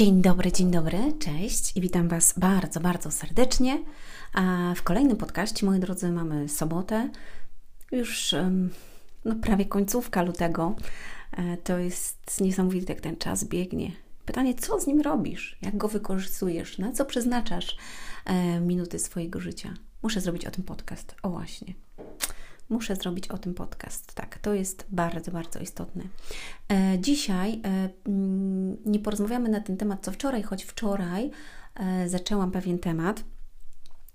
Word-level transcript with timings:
Dzień 0.00 0.22
dobry, 0.22 0.52
dzień 0.52 0.70
dobry, 0.70 0.98
cześć 1.18 1.76
i 1.76 1.80
witam 1.80 2.08
Was 2.08 2.38
bardzo, 2.38 2.80
bardzo 2.80 3.10
serdecznie. 3.10 3.84
A 4.34 4.72
w 4.76 4.82
kolejnym 4.82 5.16
podcaście, 5.16 5.66
moi 5.66 5.80
drodzy, 5.80 6.12
mamy 6.12 6.48
sobotę, 6.48 7.10
już 7.92 8.34
no, 9.24 9.34
prawie 9.34 9.64
końcówka 9.64 10.22
lutego. 10.22 10.76
E, 11.32 11.56
to 11.56 11.78
jest 11.78 12.40
niesamowite, 12.40 12.92
jak 12.92 13.02
ten 13.02 13.16
czas 13.16 13.44
biegnie. 13.44 13.92
Pytanie, 14.26 14.54
co 14.54 14.80
z 14.80 14.86
nim 14.86 15.00
robisz? 15.00 15.58
Jak 15.62 15.76
go 15.76 15.88
wykorzystujesz? 15.88 16.78
Na 16.78 16.92
co 16.92 17.04
przeznaczasz 17.04 17.76
e, 18.24 18.60
minuty 18.60 18.98
swojego 18.98 19.40
życia? 19.40 19.74
Muszę 20.02 20.20
zrobić 20.20 20.46
o 20.46 20.50
tym 20.50 20.64
podcast. 20.64 21.14
O 21.22 21.30
właśnie. 21.30 21.74
Muszę 22.70 22.96
zrobić 22.96 23.28
o 23.28 23.38
tym 23.38 23.54
podcast. 23.54 24.14
Tak, 24.14 24.38
to 24.38 24.54
jest 24.54 24.86
bardzo, 24.90 25.30
bardzo 25.30 25.58
istotne. 25.58 26.04
E, 26.68 26.98
dzisiaj 26.98 27.60
e, 27.64 27.88
mm, 28.06 28.76
nie 28.86 28.98
porozmawiamy 28.98 29.48
na 29.48 29.60
ten 29.60 29.76
temat 29.76 30.04
co 30.04 30.12
wczoraj, 30.12 30.42
choć 30.42 30.64
wczoraj 30.64 31.30
e, 31.74 32.08
zaczęłam 32.08 32.50
pewien 32.50 32.78
temat 32.78 33.24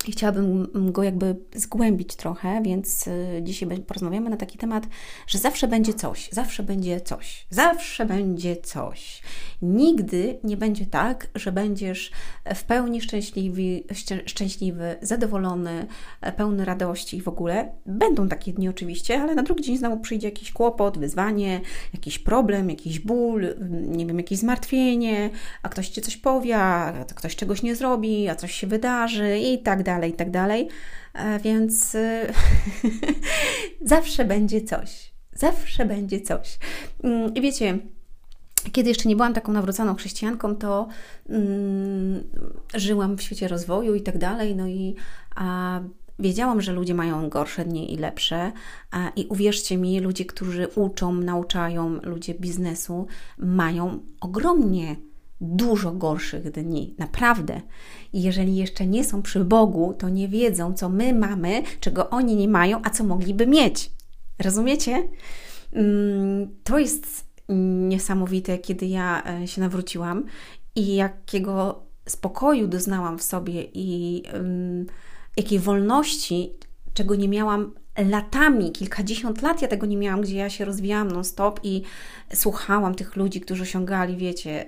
i 0.07 0.11
chciałabym 0.11 0.67
go 0.91 1.03
jakby 1.03 1.35
zgłębić 1.55 2.15
trochę, 2.15 2.61
więc 2.63 3.07
y, 3.07 3.39
dzisiaj 3.43 3.69
porozmawiamy 3.87 4.29
na 4.29 4.37
taki 4.37 4.57
temat, 4.57 4.87
że 5.27 5.37
zawsze 5.37 5.67
będzie 5.67 5.93
coś, 5.93 6.29
zawsze 6.31 6.63
będzie 6.63 7.01
coś, 7.01 7.47
zawsze 7.49 8.05
będzie 8.05 8.55
coś. 8.57 9.21
Nigdy 9.61 10.39
nie 10.43 10.57
będzie 10.57 10.85
tak, 10.85 11.27
że 11.35 11.51
będziesz 11.51 12.11
w 12.55 12.63
pełni 12.63 13.01
szczęśliwy, 13.01 13.83
szczęśliwy 14.25 14.95
zadowolony, 15.01 15.87
pełny 16.37 16.65
radości 16.65 17.17
i 17.17 17.21
w 17.21 17.27
ogóle. 17.27 17.71
Będą 17.85 18.27
takie 18.27 18.53
dni 18.53 18.69
oczywiście, 18.69 19.21
ale 19.21 19.35
na 19.35 19.43
drugi 19.43 19.63
dzień 19.63 19.77
znowu 19.77 19.99
przyjdzie 19.99 20.27
jakiś 20.27 20.51
kłopot, 20.51 20.97
wyzwanie, 20.97 21.61
jakiś 21.93 22.19
problem, 22.19 22.69
jakiś 22.69 22.99
ból, 22.99 23.55
nie 23.71 24.05
wiem, 24.05 24.17
jakieś 24.17 24.39
zmartwienie, 24.39 25.29
a 25.63 25.69
ktoś 25.69 25.89
Ci 25.89 26.01
coś 26.01 26.17
powie, 26.17 26.57
a 26.57 26.93
ktoś 27.15 27.35
czegoś 27.35 27.63
nie 27.63 27.75
zrobi, 27.75 28.29
a 28.29 28.35
coś 28.35 28.51
się 28.51 28.67
wydarzy 28.67 29.39
i 29.39 29.59
tak 29.59 29.83
dalej 29.83 29.94
dalej, 29.95 30.11
i 30.11 30.13
tak 30.13 30.31
dalej. 30.31 30.69
E, 31.13 31.39
więc 31.39 31.95
y, 31.95 32.33
zawsze 33.81 34.25
będzie 34.25 34.61
coś. 34.61 35.13
Zawsze 35.33 35.85
będzie 35.85 36.21
coś. 36.21 36.59
Mm, 37.03 37.33
I 37.33 37.41
wiecie, 37.41 37.79
kiedy 38.71 38.89
jeszcze 38.89 39.09
nie 39.09 39.15
byłam 39.15 39.33
taką 39.33 39.51
nawróconą 39.51 39.95
chrześcijanką, 39.95 40.55
to 40.55 40.87
mm, 41.29 42.23
żyłam 42.73 43.17
w 43.17 43.21
świecie 43.21 43.47
rozwoju 43.47 43.95
i 43.95 44.01
tak 44.01 44.17
dalej. 44.17 44.55
No 44.55 44.67
i 44.67 44.95
a, 45.35 45.79
wiedziałam, 46.19 46.61
że 46.61 46.73
ludzie 46.73 46.93
mają 46.93 47.29
gorsze 47.29 47.65
dni 47.65 47.93
i 47.93 47.97
lepsze. 47.97 48.51
A, 48.91 49.09
I 49.15 49.27
uwierzcie 49.27 49.77
mi, 49.77 49.99
ludzie, 49.99 50.25
którzy 50.25 50.67
uczą, 50.75 51.13
nauczają, 51.13 51.99
ludzie 52.03 52.33
biznesu, 52.33 53.07
mają 53.37 53.99
ogromnie 54.21 54.95
dużo 55.41 55.91
gorszych 55.91 56.51
dni, 56.51 56.95
naprawdę. 56.97 57.61
I 58.13 58.21
jeżeli 58.21 58.55
jeszcze 58.55 58.87
nie 58.87 59.03
są 59.03 59.21
przy 59.21 59.45
Bogu, 59.45 59.93
to 59.99 60.09
nie 60.09 60.27
wiedzą, 60.27 60.73
co 60.73 60.89
my 60.89 61.13
mamy, 61.13 61.63
czego 61.79 62.09
oni 62.09 62.35
nie 62.35 62.47
mają, 62.47 62.81
a 62.83 62.89
co 62.89 63.03
mogliby 63.03 63.47
mieć. 63.47 63.91
Rozumiecie? 64.39 65.09
Mm, 65.73 66.55
to 66.63 66.79
jest 66.79 67.25
niesamowite, 67.87 68.57
kiedy 68.57 68.85
ja 68.85 69.23
e, 69.25 69.47
się 69.47 69.61
nawróciłam 69.61 70.25
i 70.75 70.95
jakiego 70.95 71.85
spokoju 72.05 72.67
doznałam 72.67 73.17
w 73.17 73.23
sobie 73.23 73.63
i 73.73 74.23
um, 74.33 74.85
jakiej 75.37 75.59
wolności, 75.59 76.53
czego 76.93 77.15
nie 77.15 77.29
miałam 77.29 77.71
latami, 77.97 78.71
kilkadziesiąt 78.71 79.41
lat 79.41 79.61
ja 79.61 79.67
tego 79.67 79.85
nie 79.85 79.97
miałam, 79.97 80.21
gdzie 80.21 80.35
ja 80.35 80.49
się 80.49 80.65
rozwijałam 80.65 81.11
non-stop 81.11 81.59
i 81.63 81.81
słuchałam 82.33 82.95
tych 82.95 83.15
ludzi, 83.15 83.41
którzy 83.41 83.63
osiągali, 83.63 84.17
wiecie, 84.17 84.65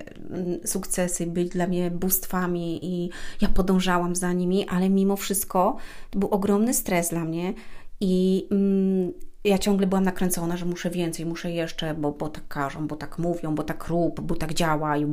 sukcesy, 0.64 1.26
byli 1.26 1.48
dla 1.48 1.66
mnie 1.66 1.90
bóstwami 1.90 2.80
i 2.82 3.10
ja 3.40 3.48
podążałam 3.48 4.16
za 4.16 4.32
nimi, 4.32 4.68
ale 4.68 4.90
mimo 4.90 5.16
wszystko 5.16 5.76
to 6.10 6.18
był 6.18 6.28
ogromny 6.28 6.74
stres 6.74 7.10
dla 7.10 7.24
mnie 7.24 7.54
i 8.00 8.46
mm, 8.50 9.12
ja 9.44 9.58
ciągle 9.58 9.86
byłam 9.86 10.04
nakręcona, 10.04 10.56
że 10.56 10.64
muszę 10.66 10.90
więcej, 10.90 11.26
muszę 11.26 11.50
jeszcze, 11.50 11.94
bo, 11.94 12.12
bo 12.12 12.28
tak 12.28 12.48
każą, 12.48 12.86
bo 12.86 12.96
tak 12.96 13.18
mówią, 13.18 13.54
bo 13.54 13.62
tak 13.62 13.88
rób, 13.88 14.20
bo 14.20 14.34
tak 14.34 14.54
działa 14.54 14.96
i, 14.96 15.06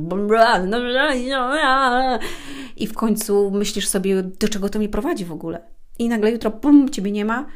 i 2.76 2.86
w 2.86 2.94
końcu 2.94 3.50
myślisz 3.50 3.88
sobie, 3.88 4.22
do 4.22 4.48
czego 4.48 4.68
to 4.68 4.78
mnie 4.78 4.88
prowadzi 4.88 5.24
w 5.24 5.32
ogóle. 5.32 5.60
I 5.98 6.08
nagle 6.08 6.30
jutro, 6.30 6.50
pum, 6.50 6.88
ciebie 6.88 7.10
nie 7.10 7.24
ma 7.24 7.46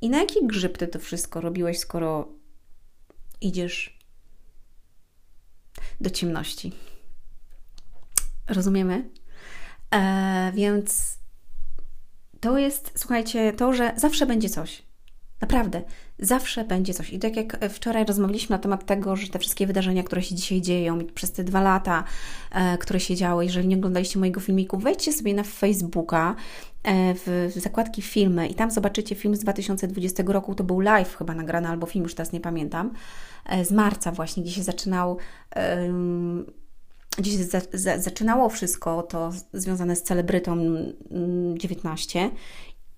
i 0.00 0.10
na 0.10 0.18
jaki 0.18 0.46
grzyb 0.46 0.78
ty 0.78 0.88
to 0.88 0.98
wszystko 0.98 1.40
robiłeś, 1.40 1.78
skoro 1.78 2.28
idziesz 3.40 3.98
do 6.00 6.10
ciemności? 6.10 6.72
Rozumiemy? 8.48 9.10
E, 9.94 10.52
więc 10.54 11.18
to 12.40 12.58
jest, 12.58 12.92
słuchajcie, 12.96 13.52
to, 13.52 13.72
że 13.72 13.92
zawsze 13.96 14.26
będzie 14.26 14.48
coś. 14.48 14.87
Naprawdę, 15.40 15.82
zawsze 16.18 16.64
będzie 16.64 16.94
coś. 16.94 17.12
I 17.12 17.18
tak 17.18 17.36
jak 17.36 17.70
wczoraj 17.70 18.04
rozmawialiśmy 18.04 18.54
na 18.54 18.58
temat 18.58 18.86
tego, 18.86 19.16
że 19.16 19.28
te 19.28 19.38
wszystkie 19.38 19.66
wydarzenia, 19.66 20.02
które 20.02 20.22
się 20.22 20.34
dzisiaj 20.34 20.60
dzieją 20.60 20.98
przez 21.14 21.32
te 21.32 21.44
dwa 21.44 21.60
lata, 21.60 22.04
e, 22.52 22.78
które 22.78 23.00
się 23.00 23.16
działy, 23.16 23.44
jeżeli 23.44 23.68
nie 23.68 23.76
oglądaliście 23.76 24.18
mojego 24.18 24.40
filmiku, 24.40 24.78
wejdźcie 24.78 25.12
sobie 25.12 25.34
na 25.34 25.42
Facebooka, 25.42 26.34
e, 26.82 27.14
w, 27.14 27.52
w 27.56 27.58
zakładki 27.60 28.02
filmy 28.02 28.48
i 28.48 28.54
tam 28.54 28.70
zobaczycie 28.70 29.14
film 29.14 29.36
z 29.36 29.38
2020 29.38 30.22
roku. 30.26 30.54
To 30.54 30.64
był 30.64 30.80
live 30.80 31.16
chyba 31.16 31.34
nagrany, 31.34 31.68
albo 31.68 31.86
film, 31.86 32.02
już 32.02 32.14
teraz 32.14 32.32
nie 32.32 32.40
pamiętam, 32.40 32.92
e, 33.46 33.64
z 33.64 33.72
marca 33.72 34.12
właśnie, 34.12 34.42
gdzie 34.42 34.52
się 34.52 34.62
zaczynał. 34.62 35.18
gdzie 37.18 37.30
się 37.30 37.44
za, 37.44 37.60
za, 37.72 37.98
zaczynało 37.98 38.48
wszystko 38.48 39.02
to 39.02 39.30
związane 39.52 39.96
z 39.96 40.02
celebrytą 40.02 40.56
19 41.54 42.20
mm, 42.20 42.36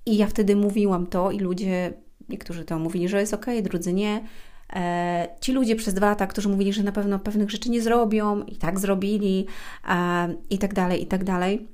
i 0.06 0.16
ja 0.16 0.26
wtedy 0.26 0.56
mówiłam 0.56 1.06
to 1.06 1.30
i 1.30 1.38
ludzie 1.38 1.92
Niektórzy 2.30 2.64
to 2.64 2.78
mówili, 2.78 3.08
że 3.08 3.20
jest 3.20 3.34
ok, 3.34 3.46
drudzy 3.62 3.92
nie. 3.92 4.24
E, 4.72 5.28
ci 5.40 5.52
ludzie 5.52 5.76
przez 5.76 5.94
dwa 5.94 6.06
lata, 6.06 6.26
którzy 6.26 6.48
mówili, 6.48 6.72
że 6.72 6.82
na 6.82 6.92
pewno 6.92 7.18
pewnych 7.18 7.50
rzeczy 7.50 7.70
nie 7.70 7.82
zrobią, 7.82 8.42
i 8.42 8.56
tak 8.56 8.80
zrobili, 8.80 9.46
e, 9.88 10.34
i 10.50 10.58
tak 10.58 10.74
dalej, 10.74 11.02
i 11.02 11.06
tak 11.06 11.24
dalej. 11.24 11.68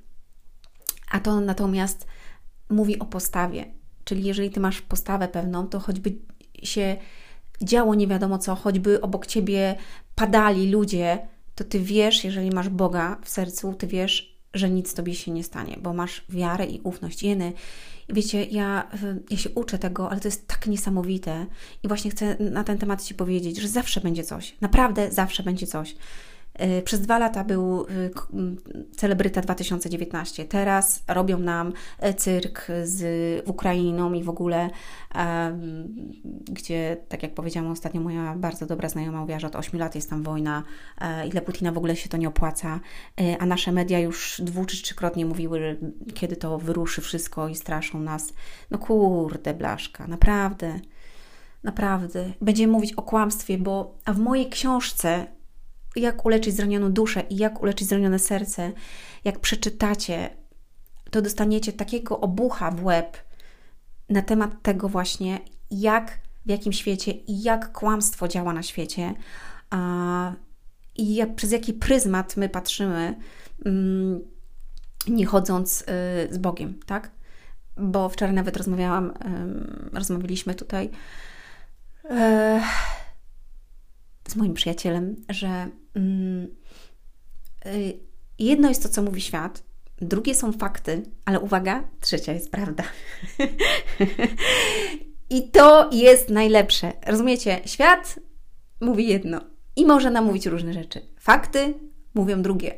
A 1.10 1.20
to 1.20 1.40
natomiast 1.40 2.06
mówi 2.70 2.98
o 2.98 3.04
postawie. 3.04 3.64
Czyli 4.04 4.24
jeżeli 4.24 4.50
ty 4.50 4.60
masz 4.60 4.82
postawę 4.82 5.28
pewną, 5.28 5.66
to 5.66 5.80
choćby 5.80 6.12
się 6.62 6.96
działo 7.62 7.94
nie 7.94 8.06
wiadomo 8.06 8.38
co, 8.38 8.54
choćby 8.54 9.00
obok 9.00 9.26
ciebie 9.26 9.76
padali 10.14 10.70
ludzie, 10.70 11.18
to 11.54 11.64
ty 11.64 11.80
wiesz, 11.80 12.24
jeżeli 12.24 12.50
masz 12.50 12.68
Boga 12.68 13.16
w 13.22 13.28
sercu, 13.28 13.74
ty 13.74 13.86
wiesz, 13.86 14.35
że 14.58 14.70
nic 14.70 14.94
tobie 14.94 15.14
się 15.14 15.30
nie 15.30 15.44
stanie, 15.44 15.78
bo 15.82 15.92
masz 15.92 16.24
wiarę 16.28 16.66
i 16.66 16.80
ufność. 16.80 17.22
Jeny, 17.22 17.52
wiecie, 18.08 18.44
ja, 18.44 18.90
ja 19.30 19.36
się 19.36 19.50
uczę 19.50 19.78
tego, 19.78 20.10
ale 20.10 20.20
to 20.20 20.28
jest 20.28 20.46
tak 20.46 20.66
niesamowite 20.66 21.46
i 21.82 21.88
właśnie 21.88 22.10
chcę 22.10 22.36
na 22.40 22.64
ten 22.64 22.78
temat 22.78 23.04
Ci 23.04 23.14
powiedzieć, 23.14 23.56
że 23.56 23.68
zawsze 23.68 24.00
będzie 24.00 24.24
coś. 24.24 24.54
Naprawdę 24.60 25.12
zawsze 25.12 25.42
będzie 25.42 25.66
coś. 25.66 25.96
Y, 26.62 26.82
przez 26.82 27.00
dwa 27.00 27.18
lata 27.18 27.44
był 27.44 27.86
y, 27.86 28.10
celebryta 28.96 29.40
2019. 29.40 30.44
Teraz 30.44 31.02
robią 31.08 31.38
nam 31.38 31.72
y, 32.04 32.14
cyrk 32.14 32.66
z 32.82 33.02
Ukrainą 33.48 34.12
i 34.12 34.22
w 34.22 34.28
ogóle, 34.28 34.70
gdzie, 36.50 36.96
tak 37.08 37.22
jak 37.22 37.34
powiedziałam 37.34 37.70
ostatnio, 37.70 38.00
moja 38.00 38.34
bardzo 38.34 38.66
dobra 38.66 38.88
znajoma 38.88 39.20
mówiła, 39.20 39.38
że 39.38 39.46
od 39.46 39.56
8 39.56 39.80
lat 39.80 39.94
jest 39.94 40.10
tam 40.10 40.22
wojna 40.22 40.62
i 41.26 41.30
dla 41.30 41.40
Putina 41.40 41.72
w 41.72 41.78
ogóle 41.78 41.96
się 41.96 42.08
to 42.08 42.16
nie 42.16 42.28
opłaca, 42.28 42.80
a 43.38 43.46
nasze 43.46 43.72
media 43.72 43.98
już 43.98 44.40
dwu 44.44 44.64
czy 44.64 44.82
trzykrotnie 44.82 45.26
mówiły, 45.26 45.80
kiedy 46.14 46.36
to 46.36 46.58
wyruszy 46.58 47.00
wszystko 47.00 47.48
i 47.48 47.54
straszą 47.54 48.00
nas. 48.00 48.32
No 48.70 48.78
kurde, 48.78 49.54
blaszka, 49.54 50.06
naprawdę. 50.06 50.80
Naprawdę. 51.64 52.32
Będziemy 52.40 52.72
mówić 52.72 52.92
o 52.92 53.02
kłamstwie, 53.02 53.58
bo 53.58 53.94
w 54.06 54.18
mojej 54.18 54.48
książce 54.48 55.26
jak 56.00 56.26
uleczyć 56.26 56.54
zranioną 56.54 56.92
duszę 56.92 57.22
i 57.30 57.36
jak 57.36 57.62
uleczyć 57.62 57.88
zranione 57.88 58.18
serce, 58.18 58.72
jak 59.24 59.38
przeczytacie, 59.38 60.30
to 61.10 61.22
dostaniecie 61.22 61.72
takiego 61.72 62.20
obucha 62.20 62.70
w 62.70 62.84
łeb 62.84 63.16
na 64.08 64.22
temat 64.22 64.62
tego 64.62 64.88
właśnie, 64.88 65.40
jak, 65.70 66.18
w 66.46 66.50
jakim 66.50 66.72
świecie 66.72 67.12
i 67.12 67.42
jak 67.42 67.72
kłamstwo 67.72 68.28
działa 68.28 68.52
na 68.52 68.62
świecie 68.62 69.14
a, 69.70 70.32
i 70.96 71.14
jak, 71.14 71.34
przez 71.34 71.52
jaki 71.52 71.72
pryzmat 71.72 72.36
my 72.36 72.48
patrzymy, 72.48 73.16
mm, 73.64 74.20
nie 75.08 75.26
chodząc 75.26 75.82
y, 75.82 75.84
z 76.30 76.38
Bogiem, 76.38 76.80
tak? 76.86 77.10
Bo 77.76 78.08
wczoraj 78.08 78.34
nawet 78.34 78.56
rozmawiałam, 78.56 79.10
y, 79.92 79.98
rozmawialiśmy 79.98 80.54
tutaj. 80.54 80.90
Y, 82.04 82.10
z 84.26 84.36
moim 84.36 84.54
przyjacielem, 84.54 85.16
że 85.28 85.68
mm, 85.94 86.46
y, 87.66 87.98
jedno 88.38 88.68
jest 88.68 88.82
to, 88.82 88.88
co 88.88 89.02
mówi 89.02 89.20
świat, 89.20 89.62
drugie 90.00 90.34
są 90.34 90.52
fakty, 90.52 91.02
ale 91.24 91.40
uwaga, 91.40 91.84
trzecia 92.00 92.32
jest 92.32 92.50
prawda. 92.50 92.84
I 95.30 95.50
to 95.50 95.90
jest 95.92 96.30
najlepsze. 96.30 96.92
Rozumiecie? 97.06 97.60
Świat 97.64 98.18
mówi 98.80 99.08
jedno 99.08 99.40
i 99.76 99.86
może 99.86 100.10
nam 100.10 100.24
mówić 100.24 100.46
różne 100.46 100.72
rzeczy. 100.72 101.00
Fakty 101.20 101.74
mówią 102.14 102.42
drugie. 102.42 102.74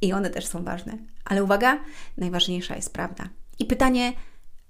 I 0.00 0.12
one 0.12 0.30
też 0.30 0.46
są 0.46 0.64
ważne. 0.64 0.98
Ale 1.24 1.44
uwaga, 1.44 1.84
najważniejsza 2.16 2.76
jest 2.76 2.92
prawda. 2.92 3.28
I 3.58 3.64
pytanie, 3.64 4.12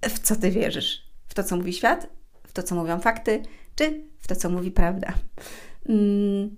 w 0.01 0.19
co 0.19 0.35
ty 0.35 0.51
wierzysz? 0.51 1.11
W 1.27 1.33
to, 1.33 1.43
co 1.43 1.57
mówi 1.57 1.73
świat? 1.73 2.07
W 2.47 2.53
to, 2.53 2.63
co 2.63 2.75
mówią 2.75 2.99
fakty? 2.99 3.43
Czy 3.75 4.03
w 4.19 4.27
to, 4.27 4.35
co 4.35 4.49
mówi 4.49 4.71
prawda? 4.71 5.13
Mm. 5.89 6.55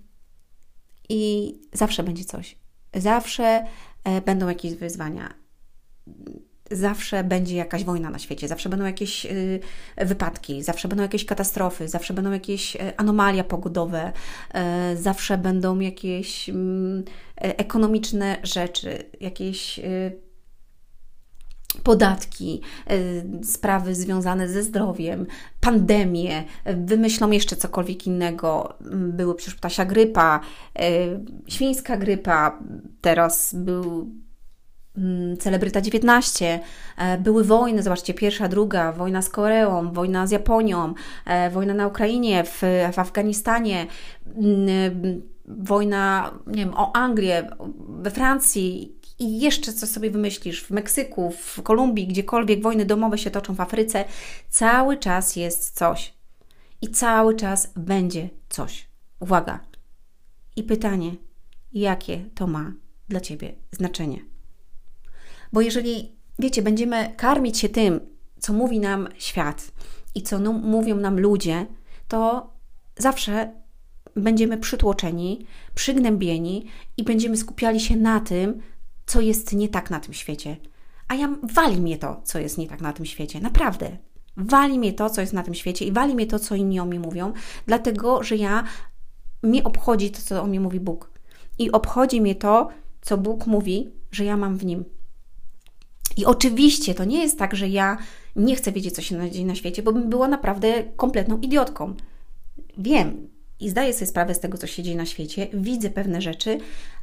I 1.08 1.54
zawsze 1.72 2.02
będzie 2.02 2.24
coś. 2.24 2.56
Zawsze 2.94 3.64
e, 4.04 4.20
będą 4.20 4.48
jakieś 4.48 4.74
wyzwania. 4.74 5.34
Zawsze 6.70 7.24
będzie 7.24 7.56
jakaś 7.56 7.84
wojna 7.84 8.10
na 8.10 8.18
świecie, 8.18 8.48
zawsze 8.48 8.68
będą 8.68 8.84
jakieś 8.84 9.26
y, 9.26 9.60
wypadki, 9.96 10.62
zawsze 10.62 10.88
będą 10.88 11.02
jakieś 11.02 11.24
katastrofy, 11.24 11.88
zawsze 11.88 12.14
będą 12.14 12.32
jakieś 12.32 12.76
y, 12.76 12.96
anomalia 12.96 13.44
pogodowe, 13.44 14.12
y, 14.92 14.96
zawsze 14.96 15.38
będą 15.38 15.80
jakieś 15.80 16.48
mm, 16.48 17.04
e, 17.36 17.58
ekonomiczne 17.58 18.36
rzeczy, 18.42 18.98
jakieś 19.20 19.80
podatki, 21.82 22.60
sprawy 23.42 23.94
związane 23.94 24.48
ze 24.48 24.62
zdrowiem, 24.62 25.26
pandemie, 25.60 26.44
wymyślą 26.64 27.30
jeszcze 27.30 27.56
cokolwiek 27.56 28.06
innego. 28.06 28.74
Były 28.90 29.34
przecież 29.34 29.54
ptasia 29.54 29.84
grypa, 29.84 30.40
świńska 31.48 31.96
grypa, 31.96 32.58
teraz 33.00 33.54
był 33.54 34.10
Mm, 34.96 35.36
celebryta 35.36 35.80
19, 35.80 36.60
e, 36.96 37.18
były 37.18 37.44
wojny, 37.44 37.82
zobaczcie, 37.82 38.14
pierwsza, 38.14 38.48
druga, 38.48 38.92
wojna 38.92 39.22
z 39.22 39.28
Koreą, 39.28 39.92
wojna 39.92 40.26
z 40.26 40.30
Japonią, 40.30 40.94
e, 41.26 41.50
wojna 41.50 41.74
na 41.74 41.86
Ukrainie, 41.86 42.44
w, 42.44 42.62
w 42.92 42.98
Afganistanie, 42.98 43.86
mm, 44.26 45.22
wojna, 45.46 46.30
nie 46.46 46.64
wiem, 46.64 46.74
o 46.76 46.96
Anglię, 46.96 47.50
we 47.88 48.10
Francji 48.10 48.99
i 49.20 49.40
jeszcze 49.40 49.72
co 49.72 49.86
sobie 49.86 50.10
wymyślisz, 50.10 50.64
w 50.64 50.70
Meksyku, 50.70 51.30
w 51.30 51.62
Kolumbii, 51.62 52.06
gdziekolwiek 52.06 52.62
wojny 52.62 52.84
domowe 52.84 53.18
się 53.18 53.30
toczą 53.30 53.54
w 53.54 53.60
Afryce, 53.60 54.04
cały 54.50 54.96
czas 54.96 55.36
jest 55.36 55.76
coś. 55.76 56.14
I 56.82 56.88
cały 56.88 57.36
czas 57.36 57.72
będzie 57.76 58.28
coś. 58.48 58.86
Uwaga. 59.20 59.60
I 60.56 60.62
pytanie, 60.62 61.16
jakie 61.72 62.24
to 62.34 62.46
ma 62.46 62.72
dla 63.08 63.20
Ciebie 63.20 63.54
znaczenie? 63.70 64.24
Bo 65.52 65.60
jeżeli, 65.60 66.12
wiecie, 66.38 66.62
będziemy 66.62 67.14
karmić 67.16 67.58
się 67.58 67.68
tym, 67.68 68.00
co 68.38 68.52
mówi 68.52 68.80
nam 68.80 69.08
świat 69.18 69.72
i 70.14 70.22
co 70.22 70.38
no, 70.38 70.52
mówią 70.52 70.96
nam 70.96 71.20
ludzie, 71.20 71.66
to 72.08 72.50
zawsze 72.96 73.52
będziemy 74.16 74.58
przytłoczeni, 74.58 75.46
przygnębieni 75.74 76.66
i 76.96 77.04
będziemy 77.04 77.36
skupiali 77.36 77.80
się 77.80 77.96
na 77.96 78.20
tym, 78.20 78.62
co 79.10 79.20
jest 79.20 79.52
nie 79.52 79.68
tak 79.68 79.90
na 79.90 80.00
tym 80.00 80.14
świecie. 80.14 80.56
A 81.08 81.14
ja 81.14 81.28
wali 81.42 81.80
mnie 81.80 81.98
to, 81.98 82.20
co 82.24 82.38
jest 82.38 82.58
nie 82.58 82.66
tak 82.66 82.80
na 82.80 82.92
tym 82.92 83.06
świecie. 83.06 83.40
Naprawdę. 83.40 83.96
Wali 84.36 84.78
mnie 84.78 84.92
to, 84.92 85.10
co 85.10 85.20
jest 85.20 85.32
na 85.32 85.42
tym 85.42 85.54
świecie 85.54 85.84
i 85.84 85.92
wali 85.92 86.14
mnie 86.14 86.26
to, 86.26 86.38
co 86.38 86.54
inni 86.54 86.80
o 86.80 86.84
mnie 86.84 87.00
mówią, 87.00 87.32
dlatego 87.66 88.22
że 88.22 88.36
ja 88.36 88.64
mnie 89.42 89.64
obchodzi 89.64 90.10
to, 90.10 90.22
co 90.22 90.42
o 90.42 90.46
mnie 90.46 90.60
mówi 90.60 90.80
Bóg. 90.80 91.10
I 91.58 91.72
obchodzi 91.72 92.20
mnie 92.20 92.34
to, 92.34 92.68
co 93.00 93.18
Bóg 93.18 93.46
mówi, 93.46 93.90
że 94.10 94.24
ja 94.24 94.36
mam 94.36 94.56
w 94.56 94.64
nim. 94.64 94.84
I 96.16 96.24
oczywiście 96.24 96.94
to 96.94 97.04
nie 97.04 97.22
jest 97.22 97.38
tak, 97.38 97.56
że 97.56 97.68
ja 97.68 97.98
nie 98.36 98.56
chcę 98.56 98.72
wiedzieć, 98.72 98.94
co 98.94 99.02
się 99.02 99.30
dzieje 99.30 99.46
na 99.46 99.54
świecie, 99.54 99.82
bo 99.82 99.92
bym 99.92 100.10
była 100.10 100.28
naprawdę 100.28 100.84
kompletną 100.96 101.38
idiotką. 101.38 101.94
Wiem 102.78 103.28
i 103.60 103.68
zdaję 103.68 103.94
sobie 103.94 104.06
sprawę 104.06 104.34
z 104.34 104.40
tego, 104.40 104.58
co 104.58 104.66
się 104.66 104.82
dzieje 104.82 104.96
na 104.96 105.06
świecie, 105.06 105.46
widzę 105.52 105.90
pewne 105.90 106.22
rzeczy, 106.22 106.58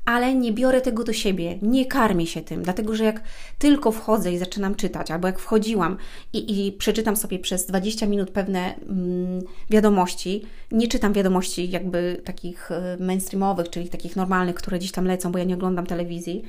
ale 0.05 0.35
nie 0.35 0.53
biorę 0.53 0.81
tego 0.81 1.03
do 1.03 1.13
siebie, 1.13 1.57
nie 1.61 1.85
karmię 1.85 2.27
się 2.27 2.41
tym, 2.41 2.63
dlatego 2.63 2.95
że 2.95 3.03
jak 3.03 3.21
tylko 3.59 3.91
wchodzę 3.91 4.31
i 4.31 4.37
zaczynam 4.37 4.75
czytać, 4.75 5.11
albo 5.11 5.27
jak 5.27 5.39
wchodziłam 5.39 5.97
i, 6.33 6.67
i 6.67 6.71
przeczytam 6.71 7.15
sobie 7.15 7.39
przez 7.39 7.65
20 7.65 8.05
minut 8.05 8.31
pewne 8.31 8.75
mm, 8.75 9.41
wiadomości, 9.69 10.45
nie 10.71 10.87
czytam 10.87 11.13
wiadomości 11.13 11.69
jakby 11.69 12.21
takich 12.25 12.71
e, 12.71 12.97
mainstreamowych, 12.99 13.69
czyli 13.69 13.89
takich 13.89 14.15
normalnych, 14.15 14.55
które 14.55 14.79
gdzieś 14.79 14.91
tam 14.91 15.05
lecą, 15.05 15.31
bo 15.31 15.37
ja 15.37 15.43
nie 15.43 15.55
oglądam 15.55 15.85
telewizji, 15.85 16.43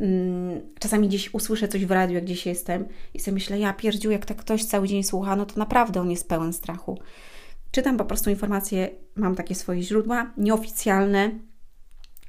Mm, 0.00 0.60
czasami 0.78 1.08
gdzieś 1.08 1.34
usłyszę 1.34 1.68
coś 1.68 1.86
w 1.86 1.90
radiu, 1.90 2.14
jak 2.14 2.24
gdzieś 2.24 2.46
jestem 2.46 2.84
i 3.14 3.20
sobie 3.20 3.34
myślę, 3.34 3.58
ja 3.58 3.72
pierdziu, 3.72 4.10
jak 4.10 4.26
tak 4.26 4.36
ktoś 4.36 4.64
cały 4.64 4.88
dzień 4.88 5.02
słucha, 5.02 5.36
no 5.36 5.46
to 5.46 5.58
naprawdę 5.58 6.00
on 6.00 6.10
jest 6.10 6.28
pełen 6.28 6.52
strachu. 6.52 6.98
Czytam 7.72 7.96
po 7.96 8.04
prostu 8.04 8.30
informacje, 8.30 8.90
mam 9.16 9.34
takie 9.34 9.54
swoje 9.54 9.82
źródła 9.82 10.32
nieoficjalne, 10.36 11.30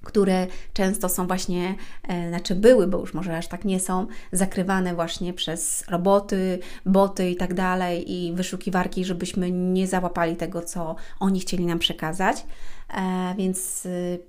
które 0.04 0.48
często 0.74 1.10
są 1.10 1.28
właśnie, 1.28 1.76
e, 2.08 2.30
znaczy 2.30 2.56
były, 2.56 2.88
bo 2.88 3.00
już 3.00 3.14
może 3.14 3.38
aż 3.38 3.48
tak 3.48 3.66
nie 3.66 3.80
są, 3.80 4.08
zakrywane 4.32 4.96
właśnie 4.96 5.34
przez 5.34 5.84
roboty, 5.90 6.60
boty 6.86 7.30
i 7.30 7.36
tak 7.36 7.54
dalej 7.54 8.12
i 8.12 8.34
wyszukiwarki, 8.34 9.06
żebyśmy 9.06 9.52
nie 9.52 9.88
załapali 9.88 10.36
tego, 10.36 10.62
co 10.62 10.96
oni 11.20 11.40
chcieli 11.40 11.66
nam 11.66 11.80
przekazać. 11.80 12.46
E, 12.94 13.36
więc 13.38 13.86
y, 13.86 14.20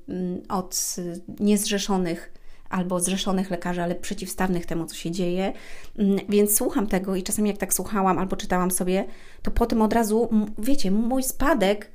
od 0.48 0.96
niezrzeszonych 1.40 2.32
albo 2.70 3.00
zrzeszonych 3.00 3.50
lekarzy, 3.50 3.82
ale 3.82 3.94
przeciwstawnych 3.94 4.66
temu, 4.66 4.86
co 4.86 4.94
się 4.94 5.10
dzieje. 5.10 5.52
Mm, 5.98 6.18
więc 6.28 6.56
słucham 6.56 6.86
tego 6.86 7.16
i 7.16 7.22
czasami 7.22 7.50
jak 7.50 7.58
tak 7.58 7.74
słuchałam 7.74 8.18
albo 8.18 8.36
czytałam 8.36 8.70
sobie, 8.70 9.04
to 9.42 9.50
potem 9.50 9.82
od 9.82 9.92
razu, 9.92 10.28
wiecie, 10.58 10.90
mój 10.90 11.22
spadek 11.22 11.90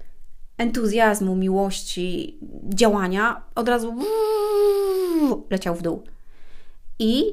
entuzjazmu, 0.58 1.36
miłości, 1.36 2.40
działania 2.74 3.42
od 3.56 3.70
razu 3.70 3.96
leciał 5.50 5.76
w 5.76 5.82
dół. 5.82 6.04
I 7.00 7.24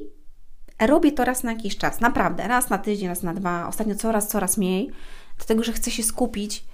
robię 0.79 1.11
to 1.11 1.25
raz 1.25 1.43
na 1.43 1.51
jakiś 1.51 1.77
czas, 1.77 2.01
naprawdę, 2.01 2.47
raz 2.47 2.69
na 2.69 2.77
tydzień, 2.77 3.07
raz 3.07 3.23
na 3.23 3.33
dwa, 3.33 3.67
ostatnio 3.67 3.95
coraz, 3.95 4.27
coraz 4.27 4.57
mniej, 4.57 4.91
dlatego 5.37 5.63
że 5.63 5.73
chcę 5.73 5.91
się 5.91 6.03
skupić 6.03 6.65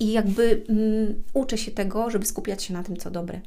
i 0.00 0.12
jakby 0.12 0.64
mm, 0.68 1.22
uczę 1.34 1.58
się 1.58 1.70
tego, 1.70 2.10
żeby 2.10 2.26
skupiać 2.26 2.62
się 2.62 2.74
na 2.74 2.82
tym, 2.82 2.96
co 2.96 3.10
dobre. 3.10 3.40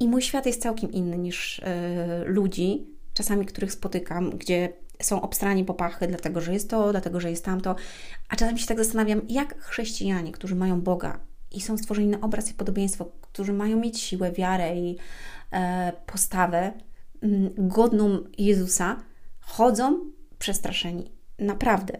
I 0.00 0.08
mój 0.08 0.22
świat 0.22 0.46
jest 0.46 0.62
całkiem 0.62 0.92
inny 0.92 1.18
niż 1.18 1.58
e, 1.58 2.24
ludzi, 2.24 2.86
czasami 3.14 3.46
których 3.46 3.72
spotykam, 3.72 4.30
gdzie 4.30 4.72
są 5.02 5.22
obstrani 5.22 5.64
popachy, 5.64 6.06
dlatego 6.06 6.40
że 6.40 6.52
jest 6.52 6.70
to, 6.70 6.90
dlatego 6.90 7.20
że 7.20 7.30
jest 7.30 7.44
tamto. 7.44 7.76
A 8.28 8.36
czasami 8.36 8.58
się 8.58 8.66
tak 8.66 8.78
zastanawiam, 8.78 9.20
jak 9.28 9.60
chrześcijanie, 9.60 10.32
którzy 10.32 10.54
mają 10.54 10.80
Boga 10.80 11.20
i 11.52 11.60
są 11.60 11.78
stworzeni 11.78 12.08
na 12.08 12.20
obraz 12.20 12.50
i 12.50 12.54
podobieństwo, 12.54 13.12
którzy 13.20 13.52
mają 13.52 13.76
mieć 13.80 14.00
siłę, 14.00 14.32
wiarę 14.32 14.76
i 14.76 14.96
e, 15.52 15.92
postawę 16.06 16.72
m, 17.22 17.50
godną 17.58 18.24
Jezusa, 18.38 19.02
chodzą 19.40 20.00
przestraszeni. 20.38 21.10
Naprawdę. 21.38 21.98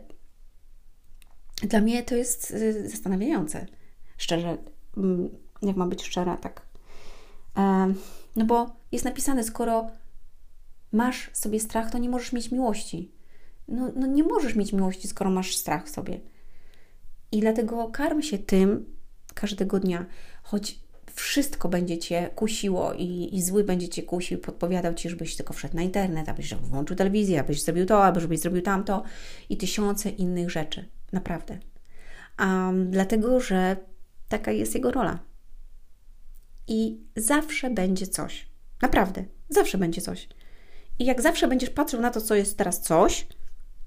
Dla 1.63 1.81
mnie 1.81 2.03
to 2.03 2.15
jest 2.15 2.51
y, 2.51 2.89
zastanawiające. 2.89 3.67
Szczerze, 4.17 4.57
jak 5.63 5.77
mam 5.77 5.89
być 5.89 6.05
szczera, 6.05 6.37
tak 6.37 6.66
no 8.37 8.45
bo 8.45 8.77
jest 8.93 9.05
napisane, 9.05 9.45
skoro 9.45 9.91
masz 10.93 11.31
sobie 11.33 11.61
strach, 11.61 11.91
to 11.91 11.99
nie 11.99 12.09
możesz 12.09 12.33
mieć 12.33 12.51
miłości. 12.51 13.13
No, 13.69 13.93
no 13.97 14.07
nie 14.07 14.25
możesz 14.25 14.55
mieć 14.55 14.73
miłości, 14.73 15.09
skoro 15.09 15.31
masz 15.31 15.57
strach 15.57 15.87
w 15.87 15.91
sobie. 15.91 16.21
I 17.33 17.41
dlatego 17.41 17.89
karm 17.89 18.23
się 18.23 18.39
tym 18.39 18.97
każdego 19.35 19.81
dnia, 19.81 20.07
choć 20.43 20.81
wszystko 21.15 21.69
będzie 21.69 21.99
cię 21.99 22.31
kusiło 22.35 22.93
i, 22.95 23.37
i 23.37 23.43
zły 23.43 23.65
będzie 23.65 23.89
cię 23.89 24.03
kusił, 24.03 24.39
podpowiadał 24.39 24.95
ci, 24.95 25.11
żebyś 25.11 25.37
tylko 25.37 25.53
wszedł 25.53 25.77
na 25.77 25.83
internet, 25.83 26.29
abyś 26.29 26.55
włączył 26.55 26.97
telewizję, 26.97 27.41
abyś 27.41 27.63
zrobił 27.63 27.87
to, 27.87 28.05
abyś 28.05 28.41
zrobił 28.41 28.63
tamto 28.63 29.03
i 29.49 29.57
tysiące 29.57 30.11
innych 30.11 30.51
rzeczy. 30.51 30.89
Naprawdę. 31.13 31.59
Um, 32.41 32.91
dlatego, 32.91 33.41
że 33.41 33.77
taka 34.29 34.53
jest 34.53 34.75
jego 34.75 34.91
rola 34.91 35.19
i 36.69 37.01
zawsze 37.17 37.71
będzie 37.71 38.07
coś. 38.07 38.49
Naprawdę, 38.83 39.25
zawsze 39.49 39.79
będzie 39.79 40.01
coś. 40.01 40.29
I 40.99 41.05
jak 41.05 41.23
zawsze 41.23 41.49
będziesz 41.49 41.71
patrzył 41.71 42.01
na 42.01 42.11
to, 42.11 42.21
co 42.21 42.35
jest 42.35 42.59
teraz 42.59 42.81
coś, 42.81 43.27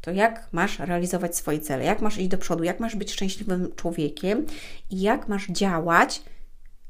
to 0.01 0.11
jak 0.11 0.49
masz 0.51 0.79
realizować 0.79 1.35
swoje 1.35 1.59
cele, 1.59 1.83
jak 1.83 2.01
masz 2.01 2.17
iść 2.17 2.29
do 2.29 2.37
przodu, 2.37 2.63
jak 2.63 2.79
masz 2.79 2.95
być 2.95 3.11
szczęśliwym 3.11 3.75
człowiekiem 3.75 4.45
i 4.89 5.01
jak 5.01 5.27
masz 5.27 5.47
działać, 5.47 6.21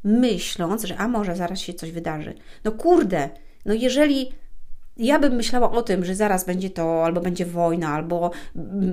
myśląc, 0.03 0.83
że 0.83 0.97
a 0.97 1.07
może 1.07 1.35
zaraz 1.35 1.59
się 1.59 1.73
coś 1.73 1.91
wydarzy. 1.91 2.33
No 2.63 2.71
kurde, 2.71 3.29
no 3.65 3.73
jeżeli 3.73 4.31
ja 4.97 5.19
bym 5.19 5.35
myślała 5.35 5.71
o 5.71 5.81
tym, 5.81 6.05
że 6.05 6.15
zaraz 6.15 6.45
będzie 6.45 6.69
to, 6.69 7.05
albo 7.05 7.21
będzie 7.21 7.45
wojna, 7.45 7.89
albo 7.89 8.31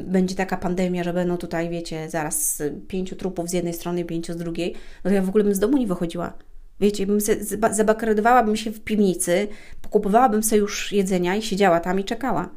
będzie 0.07 0.35
taka 0.35 0.57
pandemia, 0.57 1.05
że 1.05 1.12
będą 1.12 1.37
tutaj, 1.37 1.71
wiecie, 1.71 2.11
zaraz 2.11 2.62
pięciu 2.88 3.17
trupów 3.17 3.49
z 3.49 3.53
jednej 3.53 3.75
strony, 3.75 4.05
pięciu 4.05 4.33
z 4.33 4.37
drugiej, 4.37 4.75
no 5.05 5.11
to 5.11 5.15
ja 5.15 5.23
w 5.23 5.29
ogóle 5.29 5.45
bym 5.45 5.55
z 5.55 5.59
domu 5.59 5.76
nie 5.76 5.87
wychodziła. 5.87 6.33
Wiecie, 6.80 7.06
bym 7.06 8.56
się 8.56 8.71
w 8.71 8.80
piwnicy, 8.80 9.49
pokupowałabym 9.83 10.42
sobie 10.42 10.61
już 10.61 10.92
jedzenia 10.92 11.37
i 11.37 11.42
siedziała 11.42 11.80
tam 11.80 12.00
i 12.00 12.04
czekała. 12.04 12.50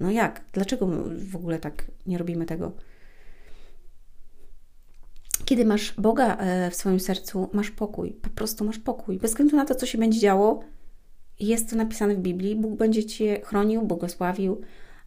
No 0.00 0.10
jak? 0.10 0.44
Dlaczego 0.52 0.88
w 1.16 1.36
ogóle 1.36 1.58
tak 1.58 1.90
nie 2.06 2.18
robimy 2.18 2.46
tego? 2.46 2.72
Kiedy 5.44 5.64
masz 5.64 5.92
Boga 5.92 6.36
e, 6.36 6.70
w 6.70 6.74
swoim 6.74 7.00
sercu, 7.00 7.50
masz 7.52 7.70
pokój. 7.70 8.10
Po 8.10 8.30
prostu 8.30 8.64
masz 8.64 8.78
pokój. 8.78 9.18
Bez 9.18 9.30
względu 9.30 9.56
na 9.56 9.64
to, 9.64 9.74
co 9.74 9.86
się 9.86 9.98
będzie 9.98 10.20
działo, 10.20 10.64
jest 11.40 11.70
to 11.70 11.76
napisane 11.76 12.14
w 12.14 12.18
Biblii. 12.18 12.56
Bóg 12.56 12.78
będzie 12.78 13.04
Cię 13.04 13.40
chronił, 13.44 13.82
błogosławił 13.82 14.60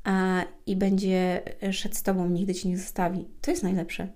a, 0.04 0.44
i 0.66 0.76
będzie 0.76 1.42
szedł 1.72 1.96
z 1.96 2.04
Tobą, 2.04 2.30
nigdy 2.30 2.56
Cię 2.56 2.70
nie 2.70 2.78
zostawi. 2.78 3.26
To 3.42 3.52
jest 3.52 3.64
najlepsze. 3.64 4.08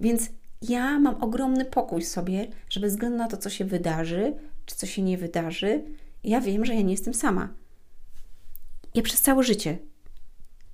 Więc 0.00 0.30
ja 0.68 0.98
mam 1.00 1.22
ogromny 1.22 1.64
pokój 1.64 2.02
sobie, 2.02 2.46
że 2.70 2.80
bez 2.80 2.92
względu 2.92 3.18
na 3.18 3.28
to, 3.28 3.36
co 3.36 3.50
się 3.50 3.64
wydarzy, 3.64 4.34
czy 4.66 4.76
co 4.76 4.86
się 4.86 5.02
nie 5.02 5.18
wydarzy, 5.18 5.84
ja 6.24 6.40
wiem, 6.40 6.64
że 6.64 6.74
ja 6.74 6.82
nie 6.82 6.92
jestem 6.92 7.14
sama. 7.14 7.48
Ja 8.94 9.02
przez 9.02 9.20
całe 9.20 9.42
życie, 9.42 9.78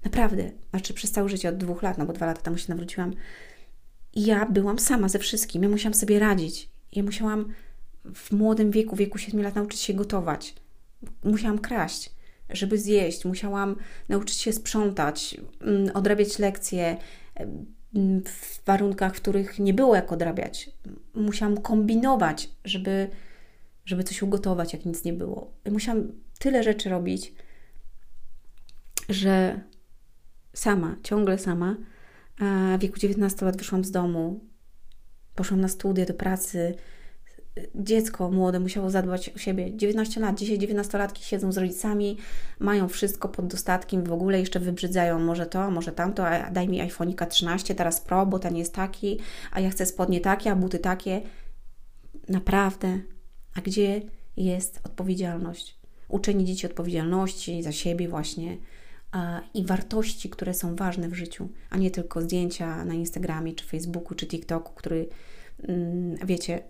naprawdę, 0.05 0.51
znaczy 0.71 0.95
przez 0.95 1.13
całe 1.13 1.29
życie 1.29 1.49
od 1.49 1.57
dwóch 1.57 1.83
lat, 1.83 1.99
no 1.99 2.07
bo 2.07 2.13
dwa 2.13 2.27
lata 2.27 2.43
temu 2.43 2.59
się 2.59 2.67
nawróciłam, 2.69 3.15
ja 4.15 4.47
byłam 4.47 4.79
sama 4.79 5.09
ze 5.09 5.19
wszystkim. 5.19 5.63
Ja 5.63 5.69
musiałam 5.69 5.95
sobie 5.95 6.19
radzić. 6.19 6.69
Ja 6.93 7.03
musiałam 7.03 7.53
w 8.15 8.33
młodym 8.33 8.71
wieku, 8.71 8.97
wieku 8.97 9.19
7 9.19 9.43
lat 9.43 9.55
nauczyć 9.55 9.81
się 9.81 9.95
gotować. 9.95 10.55
Musiałam 11.25 11.59
kraść, 11.59 12.11
żeby 12.51 12.79
zjeść. 12.79 13.25
Musiałam 13.25 13.77
nauczyć 14.09 14.37
się 14.37 14.53
sprzątać, 14.53 15.37
mm, 15.61 15.97
odrabiać 15.97 16.39
lekcje 16.39 16.97
w 18.25 18.65
warunkach, 18.67 19.17
w 19.17 19.21
których 19.21 19.59
nie 19.59 19.75
było 19.75 19.95
jak 19.95 20.13
odrabiać. 20.13 20.71
Musiałam 21.15 21.61
kombinować, 21.61 22.51
żeby, 22.65 23.09
żeby 23.85 24.05
coś 24.05 24.23
ugotować, 24.23 24.73
jak 24.73 24.85
nic 24.85 25.05
nie 25.05 25.13
było. 25.13 25.53
Musiałam 25.71 26.13
tyle 26.39 26.63
rzeczy 26.63 26.89
robić, 26.89 27.33
że 29.09 29.61
sama, 30.53 30.97
ciągle 31.03 31.39
sama, 31.39 31.77
w 32.79 32.81
wieku 32.81 32.99
19 32.99 33.47
lat 33.47 33.57
wyszłam 33.57 33.85
z 33.85 33.91
domu, 33.91 34.41
poszłam 35.35 35.61
na 35.61 35.69
studia, 35.69 36.07
do 36.07 36.15
pracy. 36.15 36.75
Dziecko 37.75 38.31
młode 38.31 38.61
musiało 38.61 38.91
zadbać 38.91 39.29
o 39.29 39.39
siebie. 39.39 39.77
19 39.77 40.21
lat, 40.21 40.39
dzisiaj 40.39 40.59
19-latki 40.59 41.23
siedzą 41.23 41.53
z 41.53 41.59
rodzicami, 41.59 42.17
mają 42.59 42.89
wszystko 42.89 43.29
pod 43.29 43.47
dostatkiem, 43.47 44.05
w 44.05 44.13
ogóle 44.13 44.41
jeszcze 44.41 44.61
wybrzydzają 44.61 45.19
może 45.19 45.47
to, 45.47 45.71
może 45.71 45.93
tamto, 45.93 46.29
a 46.29 46.51
daj 46.51 46.69
mi 46.69 46.81
iPhone'ika 46.81 47.27
13, 47.27 47.75
teraz 47.75 48.01
Pro, 48.01 48.27
bo 48.27 48.39
ten 48.39 48.57
jest 48.57 48.75
taki, 48.75 49.19
a 49.53 49.61
ja 49.61 49.71
chcę 49.71 49.87
spodnie 49.87 50.21
takie, 50.21 50.51
a 50.51 50.57
buty 50.57 50.79
takie. 50.79 51.21
Naprawdę. 52.29 52.99
A 53.55 53.61
gdzie 53.61 54.03
jest 54.37 54.81
odpowiedzialność? 54.85 55.81
Uczenie 56.09 56.45
dzieci 56.45 56.67
odpowiedzialności 56.67 57.63
za 57.63 57.73
siebie 57.73 58.09
właśnie, 58.09 58.57
i 59.55 59.67
wartości, 59.67 60.31
które 60.31 60.55
są 60.55 60.77
ważne 60.77 61.09
w 61.09 61.15
życiu, 61.15 61.49
a 61.71 61.77
nie 61.77 61.91
tylko 61.91 62.23
zdjęcia 62.23 62.85
na 62.85 62.95
Instagramie, 62.95 63.55
czy 63.55 63.65
Facebooku, 63.65 64.15
czy 64.15 64.27
TikToku, 64.27 64.75
który, 64.75 65.09
mm, 65.69 66.17
wiecie, 66.27 66.63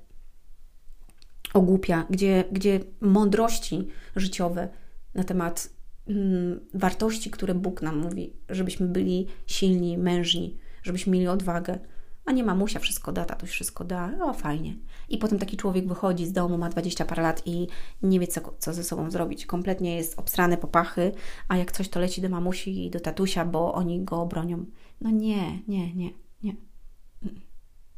ogłupia, 1.54 2.06
gdzie, 2.10 2.44
gdzie 2.52 2.80
mądrości 3.00 3.86
życiowe 4.16 4.68
na 5.14 5.24
temat 5.24 5.70
mm, 6.08 6.60
wartości, 6.74 7.30
które 7.30 7.54
Bóg 7.54 7.82
nam 7.82 7.98
mówi, 7.98 8.32
żebyśmy 8.48 8.88
byli 8.88 9.26
silni, 9.46 9.98
mężni, 9.98 10.58
żebyśmy 10.82 11.12
mieli 11.12 11.28
odwagę, 11.28 11.78
a 12.24 12.32
nie 12.32 12.44
mamusia 12.44 12.78
wszystko 12.78 13.12
da, 13.12 13.24
tatuś 13.24 13.50
wszystko 13.50 13.84
da, 13.84 14.10
o 14.22 14.32
fajnie. 14.32 14.76
I 15.08 15.18
potem 15.18 15.38
taki 15.38 15.56
człowiek 15.56 15.88
wychodzi 15.88 16.26
z 16.26 16.32
domu, 16.32 16.58
ma 16.58 16.68
20 16.68 17.04
parę 17.04 17.22
lat 17.22 17.42
i 17.46 17.68
nie 18.02 18.20
wie, 18.20 18.26
co, 18.26 18.54
co 18.58 18.74
ze 18.74 18.84
sobą 18.84 19.10
zrobić. 19.10 19.46
Kompletnie 19.46 19.96
jest 19.96 20.18
obstrany 20.18 20.56
popachy, 20.56 21.12
a 21.48 21.56
jak 21.56 21.72
coś, 21.72 21.88
to 21.88 22.00
leci 22.00 22.20
do 22.20 22.28
mamusi 22.28 22.86
i 22.86 22.90
do 22.90 23.00
tatusia, 23.00 23.44
bo 23.44 23.74
oni 23.74 24.04
go 24.04 24.22
obronią. 24.22 24.66
No 25.00 25.10
nie, 25.10 25.62
nie, 25.68 25.94
nie, 25.94 26.10
nie. 26.42 26.56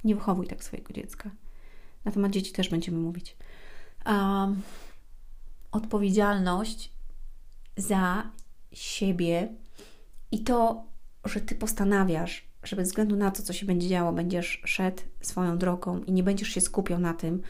Nie 0.04 0.14
wychowuj 0.14 0.46
tak 0.46 0.64
swojego 0.64 0.92
dziecka. 0.92 1.30
Na 2.04 2.12
temat 2.12 2.32
dzieci 2.32 2.52
też 2.52 2.68
będziemy 2.68 2.98
mówić. 2.98 3.36
Um, 4.06 4.62
odpowiedzialność 5.72 6.92
za 7.76 8.30
siebie 8.72 9.48
i 10.30 10.44
to, 10.44 10.84
że 11.24 11.40
ty 11.40 11.54
postanawiasz, 11.54 12.48
że 12.62 12.76
bez 12.76 12.88
względu 12.88 13.16
na 13.16 13.30
to, 13.30 13.42
co 13.42 13.52
się 13.52 13.66
będzie 13.66 13.88
działo, 13.88 14.12
będziesz 14.12 14.62
szedł 14.64 15.02
swoją 15.20 15.58
drogą 15.58 16.02
i 16.02 16.12
nie 16.12 16.22
będziesz 16.22 16.48
się 16.48 16.60
skupiał 16.60 16.98
na 16.98 17.14
tym, 17.14 17.42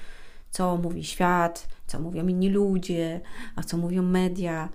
co 0.50 0.76
mówi 0.76 1.04
świat, 1.04 1.68
co 1.86 2.00
mówią 2.00 2.26
inni 2.26 2.50
ludzie, 2.50 3.20
a 3.56 3.62
co 3.62 3.76
mówią 3.76 4.02
media, 4.02 4.68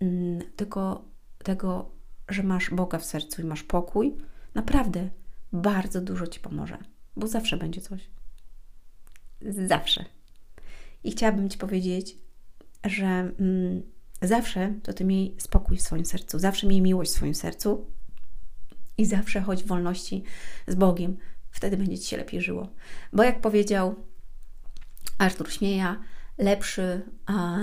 mm, 0.00 0.42
tylko 0.56 1.04
tego, 1.38 1.90
że 2.28 2.42
masz 2.42 2.70
Boga 2.70 2.98
w 2.98 3.04
sercu 3.04 3.42
i 3.42 3.44
masz 3.44 3.62
pokój, 3.62 4.16
naprawdę 4.54 5.08
bardzo 5.52 6.00
dużo 6.00 6.26
Ci 6.26 6.40
pomoże, 6.40 6.78
bo 7.16 7.26
zawsze 7.26 7.56
będzie 7.56 7.80
coś. 7.80 8.10
Zawsze. 9.66 10.04
I 11.04 11.10
chciałabym 11.10 11.50
Ci 11.50 11.58
powiedzieć, 11.58 12.16
że 12.84 13.06
mm, 13.06 13.82
zawsze 14.22 14.74
to 14.82 14.92
Ty 14.92 15.04
miej 15.04 15.34
spokój 15.38 15.76
w 15.76 15.82
swoim 15.82 16.04
sercu, 16.04 16.38
zawsze 16.38 16.66
miej 16.66 16.82
miłość 16.82 17.10
w 17.10 17.14
swoim 17.14 17.34
sercu, 17.34 17.86
i 19.00 19.06
zawsze 19.06 19.40
chodź 19.40 19.62
w 19.62 19.66
wolności 19.66 20.22
z 20.66 20.74
Bogiem. 20.74 21.16
Wtedy 21.50 21.76
będzie 21.76 21.98
Ci 21.98 22.08
się 22.08 22.16
lepiej 22.16 22.40
żyło. 22.40 22.68
Bo 23.12 23.22
jak 23.22 23.40
powiedział 23.40 23.94
Artur 25.18 25.52
Śmieja, 25.52 26.00
lepszy, 26.38 27.02
a 27.26 27.58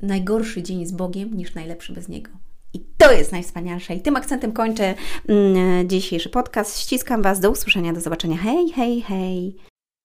najgorszy 0.00 0.62
dzień 0.62 0.86
z 0.86 0.92
Bogiem 0.92 1.34
niż 1.34 1.54
najlepszy 1.54 1.92
bez 1.92 2.08
Niego. 2.08 2.30
I 2.72 2.80
to 2.98 3.12
jest 3.12 3.32
najwspanialsze. 3.32 3.94
I 3.94 4.00
tym 4.00 4.16
akcentem 4.16 4.52
kończę 4.52 4.94
mm, 5.28 5.88
dzisiejszy 5.88 6.28
podcast. 6.28 6.78
Ściskam 6.78 7.22
Was. 7.22 7.40
Do 7.40 7.50
usłyszenia, 7.50 7.92
do 7.92 8.00
zobaczenia. 8.00 8.36
Hej, 8.36 8.72
hej, 8.72 9.02
hej. 9.02 9.56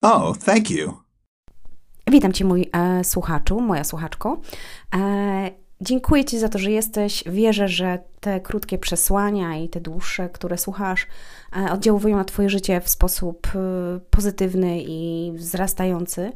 Oh, 0.01 0.33
thank 0.45 0.71
you. 0.71 0.93
Witam 2.07 2.33
Cię, 2.33 2.45
mój 2.45 2.69
e, 2.73 3.03
słuchaczu, 3.03 3.61
moja 3.61 3.83
słuchaczko. 3.83 4.41
E, 4.95 5.51
Dziękuję 5.81 6.25
Ci 6.25 6.39
za 6.39 6.49
to, 6.49 6.59
że 6.59 6.71
jesteś. 6.71 7.23
Wierzę, 7.27 7.67
że 7.67 7.99
te 8.19 8.39
krótkie 8.39 8.77
przesłania 8.77 9.57
i 9.57 9.69
te 9.69 9.81
dłuższe, 9.81 10.29
które 10.29 10.57
słuchasz, 10.57 11.07
e, 11.55 11.71
oddziałują 11.71 12.17
na 12.17 12.23
Twoje 12.23 12.49
życie 12.49 12.81
w 12.81 12.89
sposób 12.89 13.47
e, 13.47 13.59
pozytywny 14.09 14.81
i 14.81 15.31
wzrastający. 15.35 16.31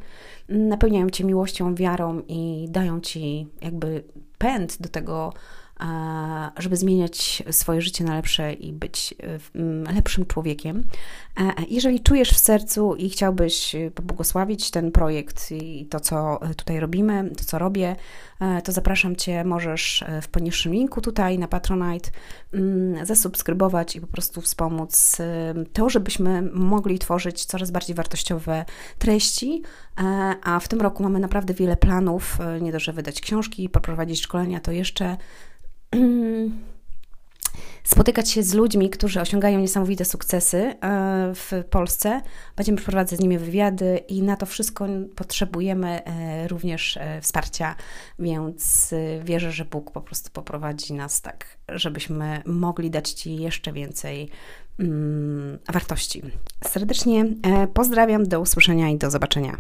Napełniają 0.50 1.10
Cię 1.10 1.24
miłością, 1.24 1.76
wiarą 1.76 2.22
i 2.28 2.68
dają 2.70 3.02
Ci 3.02 3.48
jakby 3.62 4.04
pęd 4.38 4.82
do 4.82 4.90
tego, 4.90 5.34
żeby 6.58 6.78
zmieniać 6.78 7.44
swoje 7.52 7.82
życie 7.82 8.04
na 8.04 8.16
lepsze 8.16 8.54
i 8.54 8.74
być 8.74 9.14
e, 9.56 9.94
lepszym 9.94 10.26
człowiekiem. 10.26 10.84
Jeżeli 11.70 12.00
czujesz 12.00 12.32
w 12.32 12.38
sercu 12.38 12.96
i 12.96 13.10
chciałbyś 13.10 13.76
pobłogosławić 13.96 14.72
ten 14.72 14.92
projekt 14.92 15.52
i 15.52 15.86
to, 15.86 16.00
co 16.00 16.40
tutaj 16.58 16.80
robimy, 16.80 17.32
to, 17.38 17.46
co 17.46 17.60
robię, 17.60 17.96
to 18.64 18.72
zapraszam 18.72 19.16
Cię, 19.16 19.44
możesz 19.44 20.02
e, 20.04 20.22
w 20.22 20.28
poniższym 20.28 20.74
linku 20.74 21.02
tutaj 21.02 21.40
na 21.40 21.48
Patronite 21.48 22.10
mm, 22.54 23.06
zasubskrybować 23.06 23.96
i 23.96 24.02
po 24.02 24.08
prostu 24.08 24.42
wspomóc 24.42 25.18
to, 25.74 25.90
żebyśmy 25.90 26.42
mogli 26.42 27.00
tworzyć 27.00 27.46
coraz 27.46 27.72
bardziej 27.72 27.96
wartościowe 27.96 28.66
treści, 29.00 29.62
e, 29.98 30.36
a 30.44 30.60
w 30.60 30.68
tym 30.68 30.82
roku 30.82 31.04
mamy 31.04 31.20
naprawdę 31.20 31.54
wiele 31.54 31.78
planów, 31.78 32.38
e, 32.42 32.62
nie 32.62 32.72
dość, 32.72 32.86
że 32.86 32.94
wydać 32.94 33.22
książki, 33.22 33.70
poprowadzić 33.70 34.22
szkolenia, 34.22 34.60
to 34.60 34.72
jeszcze 34.72 35.18
spotykać 37.86 38.30
się 38.30 38.44
z 38.44 38.54
ludźmi, 38.54 38.90
którzy 38.90 39.22
osiągają 39.22 39.60
niesamowite 39.60 40.06
sukcesy 40.06 40.58
e, 40.58 40.76
w 41.36 41.64
Polsce. 41.70 42.22
Będziemy 42.56 42.78
przeprowadzać 42.78 43.20
z 43.20 43.22
nimi 43.22 43.38
wywiady 43.38 43.98
i 44.08 44.24
na 44.24 44.36
to 44.36 44.46
wszystko 44.46 44.88
potrzebujemy 45.16 46.06
e, 46.06 46.48
również 46.48 46.98
e, 46.98 47.22
wsparcia, 47.22 47.76
więc 48.20 48.94
wierzę, 49.24 49.52
że 49.52 49.66
Bóg 49.66 49.92
po 49.92 50.02
prostu 50.02 50.32
poprowadzi 50.32 50.94
nas 50.94 51.22
tak, 51.22 51.58
żebyśmy 51.70 52.42
mogli 52.46 52.90
dać 52.90 53.12
Ci 53.12 53.36
jeszcze 53.36 53.74
więcej 53.74 54.30
mm, 54.80 55.60
wartości. 55.74 56.22
Serdecznie 56.64 57.26
pozdrawiam, 57.74 58.28
do 58.28 58.40
usłyszenia 58.40 58.90
i 58.90 58.98
do 58.98 59.12
zobaczenia. 59.12 59.58